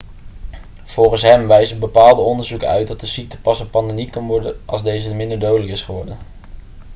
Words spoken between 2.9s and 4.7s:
de ziekte pas een pandemie kan worden